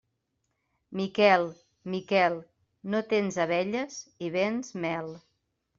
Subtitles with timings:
[1.01, 1.45] Miquel,
[1.95, 2.41] Miquel,
[2.95, 5.17] no tens abelles i vens mel.